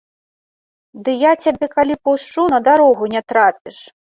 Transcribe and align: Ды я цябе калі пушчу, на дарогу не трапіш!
Ды 1.09 1.15
я 1.29 1.33
цябе 1.45 1.65
калі 1.75 1.95
пушчу, 2.09 2.41
на 2.55 2.59
дарогу 2.69 3.03
не 3.17 3.21
трапіш! 3.33 3.77